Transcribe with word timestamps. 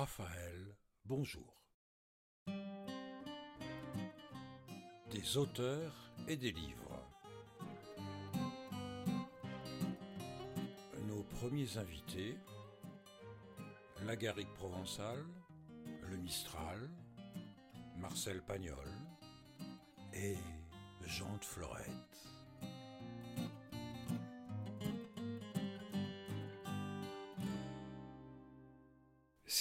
Raphaël, 0.00 0.78
bonjour. 1.04 1.62
Des 5.10 5.36
auteurs 5.36 6.10
et 6.26 6.38
des 6.38 6.52
livres. 6.52 7.04
Nos 11.06 11.22
premiers 11.24 11.76
invités, 11.76 12.34
la 14.06 14.16
garrigue 14.16 14.54
provençale, 14.54 15.22
le 16.08 16.16
Mistral, 16.16 16.88
Marcel 17.98 18.40
Pagnol 18.40 18.88
et 20.14 20.38
Jean 21.04 21.36
de 21.36 21.44
Florette. 21.44 22.39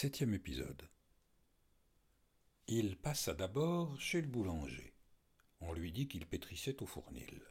Septième 0.02 0.34
épisode. 0.34 0.88
Il 2.68 2.96
passa 2.96 3.34
d'abord 3.34 4.00
chez 4.00 4.22
le 4.22 4.28
boulanger. 4.28 4.94
On 5.60 5.74
lui 5.74 5.92
dit 5.92 6.08
qu'il 6.08 6.26
pétrissait 6.26 6.82
au 6.82 6.86
fournil. 6.86 7.42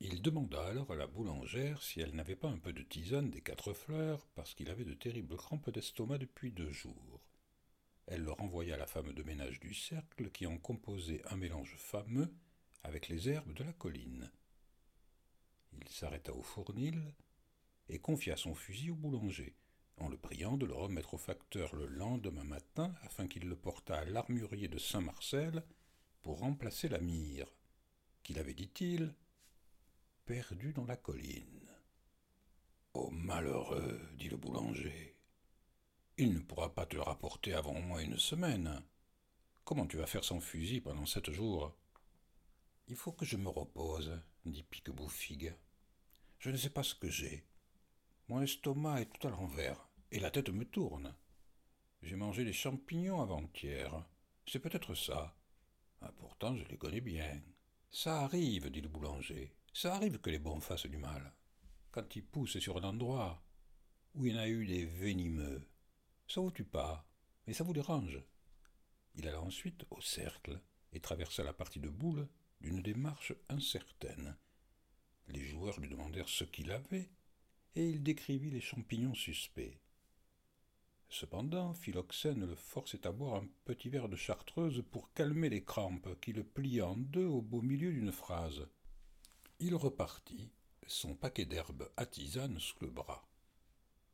Il 0.00 0.20
demanda 0.20 0.62
alors 0.62 0.92
à 0.92 0.94
la 0.94 1.06
boulangère 1.06 1.82
si 1.82 2.02
elle 2.02 2.14
n'avait 2.14 2.36
pas 2.36 2.50
un 2.50 2.58
peu 2.58 2.74
de 2.74 2.82
tisane 2.82 3.30
des 3.30 3.40
quatre 3.40 3.72
fleurs, 3.72 4.26
parce 4.34 4.52
qu'il 4.52 4.68
avait 4.68 4.84
de 4.84 4.92
terribles 4.92 5.38
crampes 5.38 5.70
d'estomac 5.70 6.18
depuis 6.18 6.52
deux 6.52 6.70
jours. 6.70 7.22
Elle 8.08 8.24
le 8.24 8.32
renvoya 8.32 8.74
à 8.74 8.78
la 8.78 8.86
femme 8.86 9.14
de 9.14 9.22
ménage 9.22 9.58
du 9.58 9.72
cercle 9.72 10.30
qui 10.32 10.46
en 10.46 10.58
composait 10.58 11.22
un 11.30 11.36
mélange 11.38 11.76
fameux 11.78 12.30
avec 12.82 13.08
les 13.08 13.30
herbes 13.30 13.54
de 13.54 13.64
la 13.64 13.72
colline. 13.72 14.30
Il 15.72 15.88
s'arrêta 15.88 16.34
au 16.34 16.42
fournil 16.42 17.14
et 17.88 18.00
confia 18.00 18.36
son 18.36 18.54
fusil 18.54 18.90
au 18.90 18.96
boulanger, 18.96 19.56
en 19.98 20.08
le 20.08 20.16
priant 20.16 20.56
de 20.56 20.66
le 20.66 20.74
remettre 20.74 21.14
au 21.14 21.18
facteur 21.18 21.74
le 21.74 21.86
lendemain 21.86 22.44
matin 22.44 22.94
afin 23.02 23.26
qu'il 23.26 23.48
le 23.48 23.56
portât 23.56 23.98
à 23.98 24.04
l'armurier 24.04 24.68
de 24.68 24.78
Saint-Marcel 24.78 25.64
pour 26.22 26.40
remplacer 26.40 26.88
la 26.88 27.00
mire, 27.00 27.46
qu'il 28.22 28.38
avait, 28.38 28.54
dit-il, 28.54 29.14
perdue 30.24 30.72
dans 30.72 30.84
la 30.84 30.96
colline. 30.96 31.68
Oh 32.94 33.10
malheureux, 33.10 34.00
dit 34.16 34.28
le 34.28 34.36
boulanger, 34.36 35.16
il 36.18 36.32
ne 36.32 36.40
pourra 36.40 36.74
pas 36.74 36.86
te 36.86 36.96
rapporter 36.96 37.52
avant 37.52 37.76
au 37.76 37.82
moins 37.82 38.00
une 38.00 38.18
semaine. 38.18 38.82
Comment 39.64 39.86
tu 39.86 39.98
vas 39.98 40.06
faire 40.06 40.24
sans 40.24 40.40
fusil 40.40 40.80
pendant 40.80 41.04
sept 41.04 41.30
jours 41.30 41.76
Il 42.88 42.96
faut 42.96 43.12
que 43.12 43.26
je 43.26 43.36
me 43.36 43.50
repose, 43.50 44.18
dit 44.46 44.62
Piqueboufigue. 44.62 45.54
Je 46.38 46.50
ne 46.50 46.56
sais 46.56 46.70
pas 46.70 46.82
ce 46.82 46.94
que 46.94 47.10
j'ai. 47.10 47.44
Mon 48.28 48.40
estomac 48.40 49.02
est 49.02 49.12
tout 49.12 49.28
à 49.28 49.30
l'envers, 49.30 49.85
et 50.10 50.20
la 50.20 50.30
tête 50.30 50.50
me 50.50 50.64
tourne. 50.64 51.14
J'ai 52.02 52.16
mangé 52.16 52.44
des 52.44 52.52
champignons 52.52 53.20
avant-hier. 53.20 54.04
C'est 54.46 54.60
peut-être 54.60 54.94
ça. 54.94 55.36
Ah, 56.00 56.12
pourtant, 56.16 56.56
je 56.56 56.64
les 56.64 56.76
connais 56.76 57.00
bien. 57.00 57.42
Ça 57.90 58.22
arrive, 58.22 58.70
dit 58.70 58.80
le 58.80 58.88
boulanger. 58.88 59.54
Ça 59.72 59.94
arrive 59.94 60.20
que 60.20 60.30
les 60.30 60.38
bons 60.38 60.60
fassent 60.60 60.86
du 60.86 60.98
mal. 60.98 61.32
Quand 61.90 62.14
ils 62.14 62.24
poussent 62.24 62.58
sur 62.58 62.76
un 62.76 62.84
endroit 62.84 63.42
où 64.14 64.26
il 64.26 64.32
y 64.32 64.36
en 64.36 64.40
a 64.40 64.48
eu 64.48 64.66
des 64.66 64.86
venimeux, 64.86 65.66
ça 66.28 66.40
vous 66.40 66.50
tue 66.50 66.64
pas, 66.64 67.08
mais 67.46 67.52
ça 67.52 67.64
vous 67.64 67.72
dérange. 67.72 68.22
Il 69.14 69.26
alla 69.26 69.40
ensuite 69.40 69.84
au 69.90 70.00
cercle 70.00 70.60
et 70.92 71.00
traversa 71.00 71.42
la 71.42 71.52
partie 71.52 71.80
de 71.80 71.88
boule 71.88 72.28
d'une 72.60 72.82
démarche 72.82 73.32
incertaine. 73.48 74.36
Les 75.28 75.44
joueurs 75.44 75.80
lui 75.80 75.88
demandèrent 75.88 76.28
ce 76.28 76.44
qu'il 76.44 76.70
avait, 76.70 77.10
et 77.74 77.88
il 77.88 78.02
décrivit 78.02 78.50
les 78.50 78.60
champignons 78.60 79.14
suspects. 79.14 79.78
Cependant, 81.18 81.72
Philoxène 81.72 82.44
le 82.44 82.54
forçait 82.54 83.06
à 83.06 83.10
boire 83.10 83.36
un 83.36 83.48
petit 83.64 83.88
verre 83.88 84.10
de 84.10 84.16
chartreuse 84.16 84.84
pour 84.90 85.14
calmer 85.14 85.48
les 85.48 85.64
crampes 85.64 86.20
qui 86.20 86.34
le 86.34 86.44
pliaient 86.44 86.82
en 86.82 86.94
deux 86.94 87.24
au 87.24 87.40
beau 87.40 87.62
milieu 87.62 87.90
d'une 87.90 88.12
phrase. 88.12 88.68
Il 89.58 89.74
repartit, 89.76 90.50
son 90.86 91.14
paquet 91.14 91.46
d'herbes 91.46 91.90
à 91.96 92.04
tisane 92.04 92.58
sous 92.60 92.76
le 92.82 92.90
bras. 92.90 93.26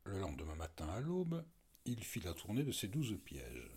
Le 0.05 0.17
lendemain 0.17 0.55
matin 0.55 0.87
à 0.87 1.01
l'aube, 1.01 1.43
il 1.83 2.01
fit 2.05 2.21
la 2.21 2.33
tournée 2.33 2.63
de 2.63 2.71
ses 2.71 2.87
douze 2.87 3.19
pièges. 3.25 3.69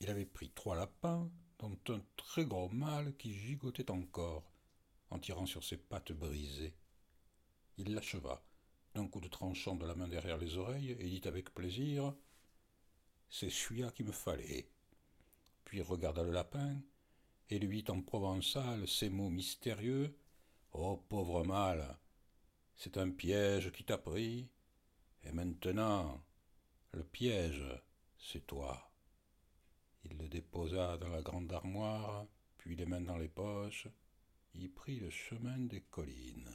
Il 0.00 0.10
avait 0.10 0.26
pris 0.26 0.50
trois 0.50 0.76
lapins, 0.76 1.30
dont 1.58 1.78
un 1.88 2.02
très 2.18 2.44
gros 2.44 2.68
mâle 2.68 3.16
qui 3.16 3.32
gigotait 3.32 3.90
encore, 3.90 4.44
en 5.08 5.18
tirant 5.18 5.46
sur 5.46 5.64
ses 5.64 5.78
pattes 5.78 6.12
brisées. 6.12 6.74
Il 7.78 7.94
l'acheva, 7.94 8.44
d'un 8.94 9.08
coup 9.08 9.22
de 9.22 9.28
tranchant 9.28 9.74
de 9.74 9.86
la 9.86 9.94
main 9.94 10.08
derrière 10.08 10.36
les 10.36 10.58
oreilles, 10.58 10.94
et 11.00 11.08
dit 11.08 11.26
avec 11.26 11.54
plaisir 11.54 12.12
C'est 13.34 13.48
celui-là 13.48 13.90
qui 13.92 14.04
me 14.04 14.12
fallait. 14.12 14.68
Puis 15.64 15.80
regarda 15.80 16.22
le 16.22 16.32
lapin, 16.32 16.76
et 17.48 17.58
lui 17.58 17.82
dit 17.82 17.90
en 17.90 18.02
provençal 18.02 18.86
ces 18.86 19.08
mots 19.08 19.30
mystérieux 19.30 20.14
Oh 20.72 20.98
pauvre 21.08 21.42
mâle, 21.42 21.96
c'est 22.76 22.98
un 22.98 23.10
piège 23.10 23.72
qui 23.72 23.84
t'a 23.84 23.96
pris, 23.96 24.50
et 25.24 25.32
maintenant, 25.32 26.22
le 26.92 27.04
piège, 27.04 27.64
c'est 28.18 28.46
toi. 28.46 28.92
Il 30.04 30.18
le 30.18 30.28
déposa 30.28 30.98
dans 30.98 31.08
la 31.08 31.22
grande 31.22 31.50
armoire, 31.54 32.26
puis 32.58 32.76
les 32.76 32.84
mains 32.84 33.00
dans 33.00 33.16
les 33.16 33.28
poches, 33.28 33.88
y 34.54 34.68
prit 34.68 35.00
le 35.00 35.08
chemin 35.08 35.58
des 35.58 35.80
collines. 35.80 36.50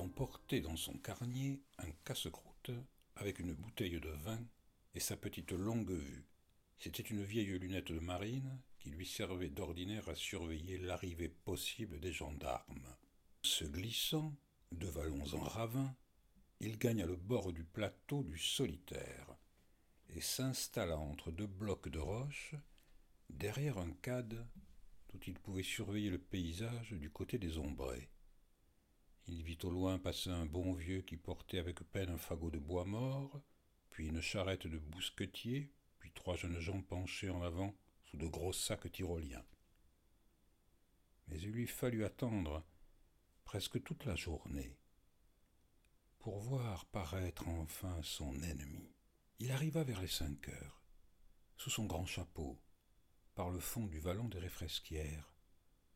Emportait 0.00 0.60
dans 0.60 0.76
son 0.76 0.94
carnier 0.98 1.62
un 1.78 1.90
casse-croûte 2.04 2.70
avec 3.16 3.38
une 3.38 3.54
bouteille 3.54 4.00
de 4.00 4.08
vin 4.08 4.40
et 4.94 5.00
sa 5.00 5.16
petite 5.16 5.52
longue 5.52 5.92
vue. 5.92 6.26
C'était 6.78 7.02
une 7.02 7.22
vieille 7.22 7.58
lunette 7.58 7.92
de 7.92 8.00
marine 8.00 8.58
qui 8.78 8.90
lui 8.90 9.06
servait 9.06 9.50
d'ordinaire 9.50 10.08
à 10.08 10.14
surveiller 10.14 10.78
l'arrivée 10.78 11.28
possible 11.28 12.00
des 12.00 12.12
gendarmes. 12.12 12.96
Se 13.42 13.64
glissant, 13.64 14.34
de 14.72 14.86
vallons 14.86 15.34
en 15.34 15.40
ravin, 15.40 15.94
il 16.60 16.78
gagna 16.78 17.06
le 17.06 17.16
bord 17.16 17.52
du 17.52 17.64
plateau 17.64 18.22
du 18.22 18.38
solitaire 18.38 19.36
et 20.08 20.20
s'installa 20.20 20.98
entre 20.98 21.30
deux 21.30 21.46
blocs 21.46 21.88
de 21.88 21.98
roches, 21.98 22.54
derrière 23.28 23.78
un 23.78 23.92
cade 24.02 24.46
d'où 25.10 25.18
il 25.26 25.34
pouvait 25.34 25.62
surveiller 25.62 26.10
le 26.10 26.18
paysage 26.18 26.92
du 26.92 27.10
côté 27.10 27.38
des 27.38 27.58
ombrés. 27.58 28.08
Il 29.26 29.42
vit 29.42 29.58
au 29.62 29.70
loin 29.70 29.98
passer 29.98 30.30
un 30.30 30.46
bon 30.46 30.72
vieux 30.72 31.02
qui 31.02 31.16
portait 31.16 31.58
avec 31.58 31.80
peine 31.90 32.10
un 32.10 32.18
fagot 32.18 32.50
de 32.50 32.58
bois 32.58 32.84
mort, 32.84 33.40
puis 33.90 34.08
une 34.08 34.20
charrette 34.20 34.66
de 34.66 34.78
bousquetier, 34.78 35.72
puis 35.98 36.10
trois 36.12 36.36
jeunes 36.36 36.58
gens 36.58 36.82
penchés 36.82 37.30
en 37.30 37.42
avant 37.42 37.74
sous 38.04 38.16
de 38.16 38.26
gros 38.26 38.52
sacs 38.52 38.90
tyroliens. 38.90 39.44
Mais 41.28 41.38
il 41.40 41.50
lui 41.50 41.66
fallut 41.66 42.04
attendre 42.04 42.64
presque 43.44 43.82
toute 43.82 44.04
la 44.04 44.16
journée 44.16 44.76
pour 46.20 46.38
voir 46.38 46.84
paraître 46.86 47.48
enfin 47.48 47.98
son 48.02 48.34
ennemi. 48.42 48.92
Il 49.38 49.52
arriva 49.52 49.84
vers 49.84 50.02
les 50.02 50.06
cinq 50.06 50.48
heures, 50.48 50.82
sous 51.56 51.70
son 51.70 51.86
grand 51.86 52.04
chapeau, 52.04 52.60
par 53.34 53.50
le 53.50 53.58
fond 53.58 53.86
du 53.86 53.98
vallon 53.98 54.28
des 54.28 54.38
réfresquières, 54.38 55.32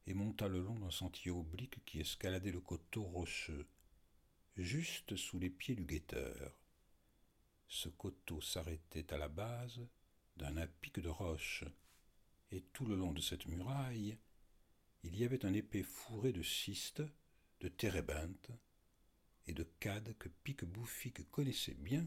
et 0.06 0.14
monta 0.14 0.48
le 0.48 0.60
long 0.60 0.78
d'un 0.78 0.90
sentier 0.90 1.30
oblique 1.30 1.84
qui 1.84 2.00
escaladait 2.00 2.52
le 2.52 2.60
coteau 2.60 3.02
rocheux, 3.02 3.66
juste 4.56 5.16
sous 5.16 5.38
les 5.38 5.50
pieds 5.50 5.74
du 5.74 5.84
guetteur. 5.84 6.58
Ce 7.68 7.88
coteau 7.88 8.40
s'arrêtait 8.40 9.12
à 9.12 9.18
la 9.18 9.28
base 9.28 9.80
d'un 10.36 10.56
apic 10.56 11.00
de 11.00 11.08
roche, 11.08 11.64
et 12.50 12.60
tout 12.72 12.86
le 12.86 12.96
long 12.96 13.12
de 13.12 13.20
cette 13.20 13.46
muraille, 13.46 14.18
il 15.02 15.16
y 15.16 15.24
avait 15.24 15.44
un 15.44 15.52
épais 15.52 15.82
fourré 15.82 16.32
de 16.32 16.42
schiste, 16.42 17.02
de 17.60 17.68
térébinthe 17.68 18.50
et 19.46 19.52
de 19.52 19.64
cades 19.80 20.16
que 20.18 20.28
Pique-Bouffique 20.28 21.30
connaissait 21.30 21.74
bien, 21.74 22.06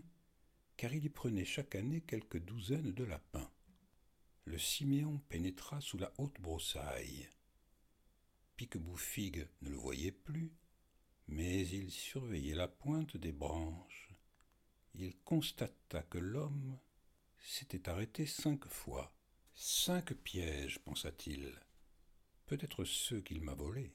car 0.75 0.93
il 0.93 1.05
y 1.05 1.09
prenait 1.09 1.45
chaque 1.45 1.75
année 1.75 2.01
quelques 2.01 2.39
douzaines 2.39 2.93
de 2.93 3.03
lapins. 3.03 3.51
Le 4.45 4.57
Siméon 4.57 5.19
pénétra 5.29 5.81
sous 5.81 5.97
la 5.97 6.13
haute 6.17 6.39
broussaille. 6.39 7.27
Pique-Bouffigue 8.57 9.47
ne 9.61 9.69
le 9.69 9.77
voyait 9.77 10.11
plus, 10.11 10.51
mais 11.27 11.67
il 11.67 11.91
surveillait 11.91 12.55
la 12.55 12.67
pointe 12.67 13.15
des 13.15 13.31
branches. 13.31 14.09
Il 14.95 15.15
constata 15.19 16.01
que 16.01 16.17
l'homme 16.17 16.79
s'était 17.37 17.87
arrêté 17.87 18.25
cinq 18.25 18.67
fois. 18.67 19.15
Cinq 19.53 20.15
pièges, 20.15 20.79
pensa-t-il. 20.79 21.53
Peut-être 22.47 22.83
ceux 22.83 23.21
qu'il 23.21 23.41
m'a 23.41 23.53
volés. 23.53 23.93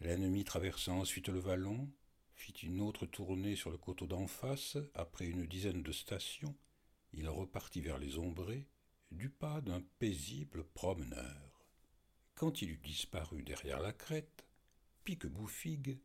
L'ennemi 0.00 0.44
traversa 0.44 0.92
ensuite 0.92 1.28
le 1.28 1.40
vallon, 1.40 1.90
fit 2.34 2.52
une 2.52 2.80
autre 2.80 3.04
tournée 3.04 3.56
sur 3.56 3.70
le 3.70 3.78
coteau 3.78 4.06
d'en 4.06 4.28
face, 4.28 4.76
après 4.94 5.26
une 5.26 5.46
dizaine 5.46 5.82
de 5.82 5.92
stations, 5.92 6.56
il 7.12 7.28
repartit 7.28 7.80
vers 7.80 7.98
les 7.98 8.16
ombrés, 8.16 8.68
du 9.10 9.28
pas 9.28 9.60
d'un 9.60 9.82
paisible 9.98 10.64
promeneur. 10.68 11.45
Quand 12.36 12.60
il 12.60 12.72
eut 12.72 12.80
disparu 12.84 13.42
derrière 13.42 13.80
la 13.80 13.94
crête, 13.94 14.44
Pique-Bouffigue 15.04 15.98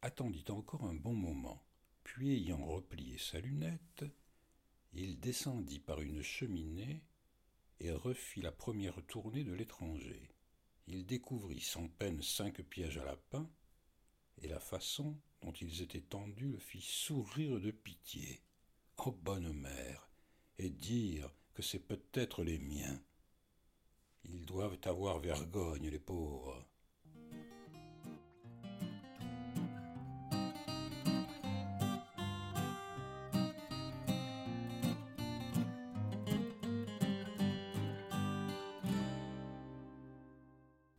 attendit 0.00 0.44
encore 0.48 0.84
un 0.84 0.94
bon 0.94 1.14
moment, 1.14 1.60
puis 2.04 2.36
ayant 2.36 2.64
replié 2.64 3.18
sa 3.18 3.40
lunette, 3.40 4.04
il 4.92 5.18
descendit 5.18 5.80
par 5.80 6.00
une 6.00 6.22
cheminée 6.22 7.02
et 7.80 7.90
refit 7.90 8.42
la 8.42 8.52
première 8.52 9.04
tournée 9.06 9.42
de 9.42 9.52
l'étranger. 9.52 10.30
Il 10.86 11.04
découvrit 11.04 11.60
sans 11.60 11.88
peine 11.88 12.22
cinq 12.22 12.62
pièges 12.62 12.98
à 12.98 13.04
lapins, 13.04 13.50
et 14.38 14.46
la 14.46 14.60
façon 14.60 15.18
dont 15.40 15.52
ils 15.52 15.82
étaient 15.82 16.00
tendus 16.00 16.48
le 16.48 16.58
fit 16.58 16.80
sourire 16.80 17.58
de 17.58 17.72
pitié. 17.72 18.40
Oh 18.98 19.10
bonne 19.10 19.52
mère, 19.52 20.08
et 20.58 20.70
dire 20.70 21.34
que 21.54 21.62
c'est 21.62 21.80
peut-être 21.80 22.44
les 22.44 22.60
miens. 22.60 23.02
Ils 24.28 24.44
doivent 24.44 24.78
avoir 24.84 25.18
vergogne, 25.18 25.88
les 25.88 25.98
pauvres. 25.98 26.66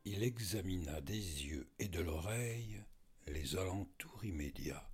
Il 0.05 0.23
examina 0.23 1.01
des 1.01 1.13
yeux 1.13 1.69
et 1.79 1.89
de 1.89 1.99
l'oreille 2.01 2.83
les 3.27 3.55
alentours 3.55 4.23
immédiats. 4.23 4.89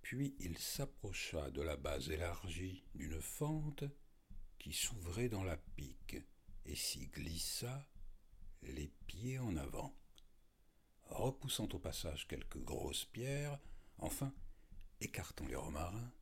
Puis 0.00 0.34
il 0.38 0.58
s'approcha 0.58 1.50
de 1.50 1.60
la 1.62 1.76
base 1.76 2.08
élargie 2.08 2.84
d'une 2.94 3.20
fente 3.20 3.84
qui 4.58 4.72
s'ouvrait 4.72 5.28
dans 5.28 5.44
la 5.44 5.56
pique 5.56 6.22
et 6.66 6.76
s'y 6.76 7.06
glissa 7.08 7.88
les 8.62 8.88
pieds 9.06 9.38
en 9.38 9.56
avant. 9.56 9.94
Repoussant 11.04 11.68
au 11.72 11.78
passage 11.78 12.26
quelques 12.26 12.62
grosses 12.62 13.04
pierres, 13.06 13.58
enfin, 13.98 14.32
écartant 15.00 15.46
les 15.46 15.56
romarins, 15.56 16.12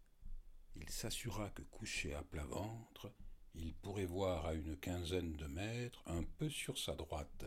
il 0.76 0.88
s'assura 0.88 1.50
que 1.50 1.62
couché 1.62 2.14
à 2.14 2.22
plat 2.22 2.44
ventre, 2.44 3.12
il 3.54 3.74
pourrait 3.74 4.06
voir 4.06 4.46
à 4.46 4.54
une 4.54 4.76
quinzaine 4.76 5.36
de 5.36 5.46
mètres, 5.46 6.02
un 6.06 6.22
peu 6.22 6.48
sur 6.48 6.78
sa 6.78 6.94
droite, 6.94 7.44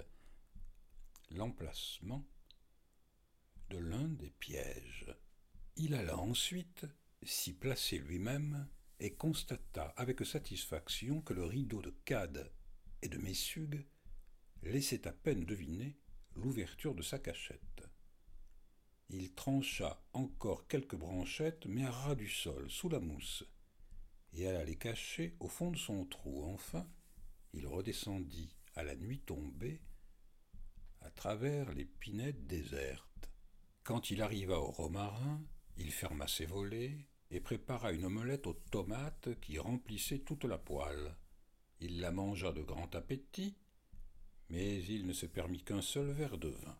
l'emplacement 1.32 2.26
de 3.70 3.78
l'un 3.78 4.08
des 4.08 4.30
pièges. 4.30 5.16
Il 5.76 5.96
alla 5.96 6.18
ensuite 6.18 6.86
s'y 7.24 7.54
placer 7.54 7.98
lui-même 7.98 8.68
et 9.00 9.16
constata 9.16 9.94
avec 9.98 10.24
satisfaction 10.26 11.22
que 11.22 11.34
le 11.34 11.46
rideau 11.46 11.82
de 11.82 11.94
Cade 12.06 12.52
et 13.04 13.10
de 13.10 13.18
Messugue 13.18 13.86
laissait 14.64 15.08
à 15.10 15.12
peine 15.12 15.44
deviner 15.44 15.98
l'ouverture 16.36 16.96
de 16.96 17.02
sa 17.02 17.20
cachette. 17.20 17.84
Il 19.10 19.34
trancha 19.34 20.02
encore 20.14 20.68
quelques 20.68 20.96
branchettes, 20.96 21.66
mais 21.66 21.84
à 21.84 21.92
ras 21.92 22.16
du 22.16 22.30
sol, 22.30 22.72
sous 22.72 22.88
la 22.88 23.02
mousse, 23.02 23.44
et 24.32 24.48
alla 24.48 24.64
les 24.64 24.78
cacher 24.78 25.36
au 25.42 25.50
fond 25.50 25.70
de 25.70 25.78
son 25.78 26.06
trou. 26.06 26.46
Enfin, 26.46 26.90
il 27.52 27.68
redescendit 27.68 28.56
à 28.74 28.84
la 28.84 28.96
nuit 28.96 29.20
tombée 29.20 29.82
à 31.02 31.12
travers 31.12 31.74
les 31.74 31.86
pinettes 31.86 32.48
désertes. 32.48 33.30
Quand 33.84 34.12
il 34.12 34.22
arriva 34.22 34.60
au 34.60 34.72
romarin, 34.72 35.44
il 35.76 35.92
ferma 35.92 36.30
ses 36.30 36.46
volets 36.46 37.06
et 37.32 37.42
prépara 37.42 37.92
une 37.92 38.06
omelette 38.06 38.48
aux 38.48 38.54
tomates 38.54 39.38
qui 39.42 39.60
remplissait 39.60 40.20
toute 40.20 40.46
la 40.46 40.58
poêle. 40.58 41.18
Il 41.86 42.00
la 42.00 42.12
mangea 42.12 42.54
de 42.54 42.62
grand 42.62 42.96
appétit, 42.96 43.58
mais 44.48 44.82
il 44.86 45.06
ne 45.06 45.12
se 45.12 45.26
permit 45.26 45.62
qu'un 45.66 45.82
seul 45.82 46.12
verre 46.12 46.38
de 46.38 46.48
vin. 46.48 46.80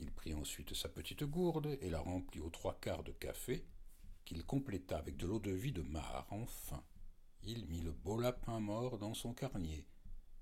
Il 0.00 0.10
prit 0.10 0.34
ensuite 0.34 0.74
sa 0.74 0.88
petite 0.88 1.22
gourde 1.22 1.78
et 1.80 1.88
la 1.90 2.00
remplit 2.00 2.40
aux 2.40 2.50
trois 2.50 2.76
quarts 2.80 3.04
de 3.04 3.12
café, 3.12 3.64
qu'il 4.24 4.44
compléta 4.44 4.98
avec 4.98 5.16
de 5.16 5.28
l'eau-de-vie 5.28 5.70
de 5.70 5.82
mar. 5.82 6.26
Enfin, 6.30 6.82
il 7.44 7.66
mit 7.68 7.82
le 7.82 7.92
beau 7.92 8.18
lapin 8.18 8.58
mort 8.58 8.98
dans 8.98 9.14
son 9.14 9.32
carnier, 9.32 9.86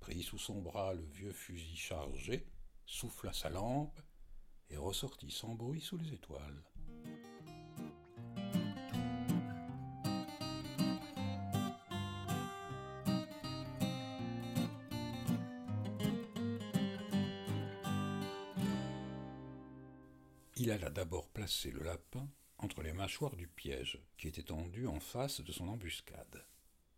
prit 0.00 0.22
sous 0.22 0.38
son 0.38 0.62
bras 0.62 0.94
le 0.94 1.04
vieux 1.04 1.34
fusil 1.34 1.76
chargé, 1.76 2.46
souffla 2.86 3.34
sa 3.34 3.50
lampe 3.50 4.00
et 4.70 4.78
ressortit 4.78 5.30
sans 5.30 5.54
bruit 5.54 5.82
sous 5.82 5.98
les 5.98 6.14
étoiles. 6.14 6.64
Il 20.64 20.70
alla 20.70 20.88
d'abord 20.88 21.28
placer 21.28 21.70
le 21.70 21.82
lapin 21.82 22.26
entre 22.56 22.80
les 22.80 22.94
mâchoires 22.94 23.36
du 23.36 23.46
piège 23.46 23.98
qui 24.16 24.28
était 24.28 24.44
tendu 24.44 24.86
en 24.86 24.98
face 24.98 25.42
de 25.42 25.52
son 25.52 25.68
embuscade, 25.68 26.42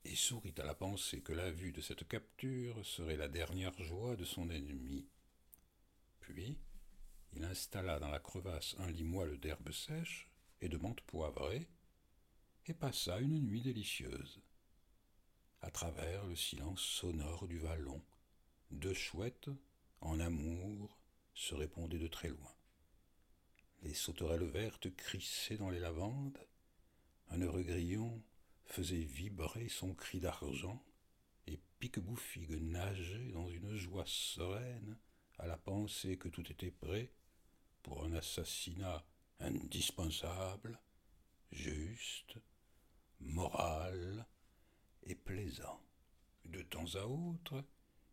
et 0.05 0.15
sourit 0.15 0.55
à 0.59 0.63
la 0.63 0.77
pensée 0.77 1.21
que 1.21 1.33
la 1.33 1.51
vue 1.51 1.73
de 1.73 1.81
cette 1.81 2.07
capture 2.07 2.87
serait 2.87 3.17
la 3.17 3.27
dernière 3.27 3.77
joie 3.83 4.15
de 4.15 4.25
son 4.25 4.51
ennemi. 4.51 5.09
Puis, 6.21 6.61
il 7.33 7.43
installa 7.43 7.99
dans 7.99 8.09
la 8.09 8.21
crevasse 8.21 8.77
un 8.79 8.89
lit 8.89 9.03
moelleux 9.03 9.37
d'herbes 9.37 9.73
sèches 9.73 10.31
et 10.61 10.69
de 10.69 10.77
menthe 10.77 11.01
poivrée, 11.01 11.69
et 12.67 12.73
passa 12.73 13.19
une 13.19 13.41
nuit 13.41 13.63
délicieuse. 13.63 14.41
À 15.63 15.73
travers 15.73 16.25
le 16.27 16.37
silence 16.37 16.83
sonore 16.83 17.49
du 17.49 17.59
vallon, 17.59 18.01
deux 18.71 18.95
chouettes, 18.95 19.51
en 20.03 20.21
amour, 20.21 21.01
se 21.35 21.57
répondaient 21.57 21.99
de 21.99 22.07
très 22.07 22.29
loin. 22.29 22.53
Les 23.83 23.95
sauterelles 23.95 24.45
vertes 24.45 24.95
crissaient 24.97 25.57
dans 25.57 25.71
les 25.71 25.79
lavandes, 25.79 26.39
un 27.31 27.41
heureux 27.41 27.63
grillon 27.63 28.23
faisait 28.65 29.05
vibrer 29.05 29.69
son 29.69 29.95
cri 29.95 30.21
d'argent, 30.21 30.83
et 31.47 31.59
Pique-Bouffigue 31.79 32.61
nageait 32.61 33.31
dans 33.33 33.49
une 33.49 33.77
joie 33.77 34.07
sereine 34.07 34.97
à 35.39 35.47
la 35.47 35.57
pensée 35.57 36.17
que 36.17 36.29
tout 36.29 36.51
était 36.51 36.71
prêt 36.71 37.13
pour 37.83 38.05
un 38.05 38.13
assassinat 38.15 39.05
indispensable, 39.39 40.81
juste, 41.53 42.39
moral 43.21 44.27
et 45.05 45.15
plaisant. 45.15 45.81
De 46.45 46.63
temps 46.63 46.95
à 46.95 47.05
autre, 47.05 47.65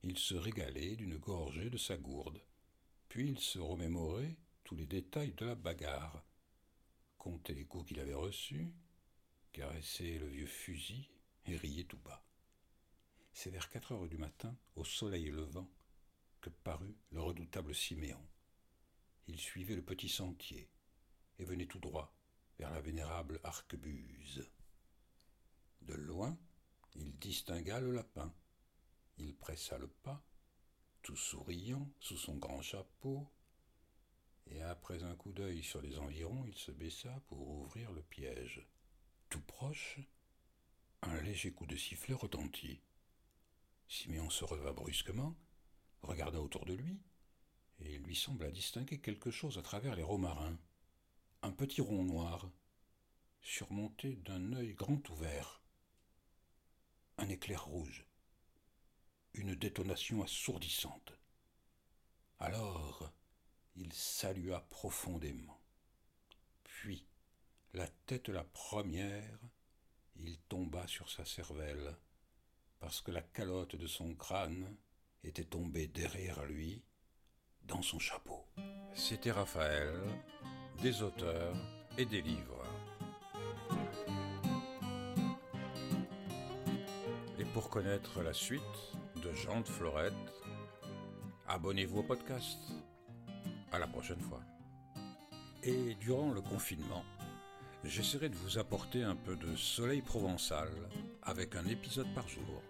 il 0.04 0.18
se 0.18 0.36
régalait 0.36 0.96
d'une 0.96 1.18
gorgée 1.18 1.70
de 1.70 1.78
sa 1.78 1.98
gourde, 1.98 2.42
puis 3.10 3.30
il 3.30 3.40
se 3.40 3.60
remémorait 3.60 4.36
tous 4.64 4.76
les 4.76 4.86
détails 4.86 5.34
de 5.34 5.46
la 5.46 5.56
bagarre, 5.56 6.24
comptait 7.18 7.54
les 7.54 7.66
coups 7.66 7.88
qu'il 7.88 8.00
avait 8.00 8.14
reçus, 8.14 8.74
caressait 9.52 10.18
le 10.18 10.28
vieux 10.28 10.48
fusil 10.48 11.10
et 11.46 11.56
riait 11.56 11.84
tout 11.84 12.00
bas. 12.00 12.24
C'est 13.34 13.50
vers 13.50 13.70
quatre 13.70 13.92
heures 13.92 14.08
du 14.08 14.18
matin, 14.18 14.56
au 14.76 14.84
soleil 14.84 15.30
levant, 15.30 15.70
que 16.42 16.50
parut 16.50 16.96
le 17.12 17.22
redoutable 17.22 17.74
Siméon 17.74 18.24
il 19.28 19.40
suivait 19.40 19.76
le 19.76 19.82
petit 19.82 20.10
sentier 20.10 20.70
et 21.40 21.46
venait 21.46 21.66
tout 21.66 21.80
droit 21.80 22.16
vers 22.60 22.72
la 22.72 22.82
vénérable 22.82 23.40
arquebuse. 23.44 24.50
De 25.82 25.94
loin, 25.94 26.38
il 26.96 27.18
distingua 27.18 27.80
le 27.80 27.92
lapin. 27.92 28.34
Il 29.18 29.36
pressa 29.36 29.78
le 29.78 29.88
pas, 29.88 30.24
tout 31.02 31.16
souriant, 31.16 31.90
sous 32.00 32.18
son 32.18 32.36
grand 32.36 32.62
chapeau, 32.62 33.28
et 34.48 34.62
après 34.62 35.04
un 35.04 35.16
coup 35.16 35.32
d'œil 35.32 35.64
sur 35.64 35.82
les 35.82 35.98
environs, 36.00 36.46
il 36.46 36.56
se 36.56 36.72
baissa 36.72 37.22
pour 37.28 37.48
ouvrir 37.48 37.92
le 37.92 38.04
piège. 38.04 38.66
Tout 39.30 39.42
proche, 39.42 40.00
un 41.02 41.22
léger 41.22 41.52
coup 41.52 41.66
de 41.66 41.76
sifflet 41.76 42.14
retentit. 42.14 42.82
Siméon 43.88 44.30
se 44.30 44.44
releva 44.44 44.74
brusquement, 44.74 45.36
regarda 46.02 46.42
autour 46.42 46.66
de 46.66 46.74
lui, 46.74 47.00
et 47.80 47.96
il 47.96 48.04
lui 48.04 48.16
sembla 48.16 48.52
distinguer 48.52 49.00
quelque 49.00 49.32
chose 49.32 49.58
à 49.58 49.62
travers 49.62 49.96
les 49.96 50.04
romarins. 50.04 50.58
Un 51.42 51.52
petit 51.52 51.82
rond 51.82 52.04
noir, 52.04 52.50
surmonté 53.42 54.16
d'un 54.16 54.54
œil 54.54 54.74
grand 54.74 55.10
ouvert. 55.10 55.62
Un 57.18 57.30
éclair 57.30 57.66
rouge. 57.66 58.06
Une 59.34 59.56
détonation 59.56 60.24
assourdissante. 60.24 61.14
Alors, 62.40 63.12
il 63.76 63.92
salua 63.94 64.62
profondément. 64.70 65.60
Puis, 66.64 67.06
la 67.74 67.88
tête 68.06 68.30
la 68.30 68.44
première, 68.44 69.40
il 70.16 70.38
tomba 70.50 70.88
sur 70.88 71.10
sa 71.10 71.26
cervelle, 71.26 71.98
parce 72.80 73.02
que 73.02 73.12
la 73.12 73.22
calotte 73.22 73.76
de 73.76 73.88
son 73.88 74.14
crâne 74.16 74.76
était 75.24 75.46
tombée 75.46 75.88
derrière 75.88 76.44
lui 76.46 76.84
dans 77.64 77.82
son 77.82 78.00
chapeau. 78.00 78.46
C'était 78.94 79.32
Raphaël, 79.32 79.96
des 80.82 81.02
auteurs 81.02 81.56
et 81.98 82.06
des 82.06 82.22
livres. 82.22 82.64
Les 87.38 87.46
Pour 87.46 87.70
connaître 87.70 88.22
la 88.22 88.34
suite 88.34 88.62
de 89.24 89.32
Jean 89.34 89.62
de 89.62 89.68
Florette, 89.68 90.14
abonnez-vous 91.48 92.00
au 92.00 92.04
podcast. 92.04 92.60
À 93.74 93.80
la 93.80 93.88
prochaine 93.88 94.20
fois. 94.20 94.42
Et 95.64 95.96
durant 95.96 96.32
le 96.32 96.42
confinement, 96.42 97.04
j'essaierai 97.84 98.30
de 98.30 98.36
vous 98.36 98.60
apporter 98.60 99.02
un 99.02 99.16
peu 99.16 99.36
de 99.36 99.56
soleil 99.56 100.04
provençal 100.04 100.70
avec 101.24 101.56
un 101.56 101.66
épisode 101.66 102.14
par 102.14 102.28
jour. 102.28 102.62